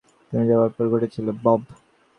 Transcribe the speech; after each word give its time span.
তুমি 0.29 0.43
যাবার 0.49 0.69
পর 0.69 0.85
ঘটেছিল, 0.93 1.27
বব। 1.43 1.61